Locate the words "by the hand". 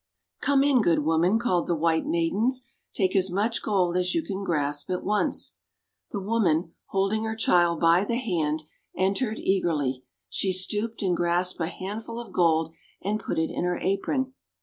7.79-8.63